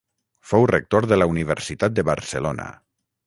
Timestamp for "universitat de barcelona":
1.33-2.69